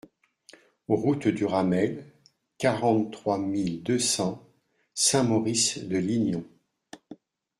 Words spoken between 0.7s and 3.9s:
Route du Ramel, quarante-trois mille